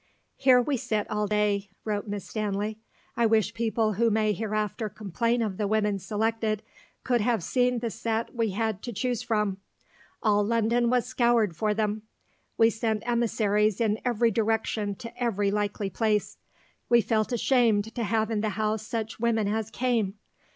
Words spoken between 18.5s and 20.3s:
house such women as came.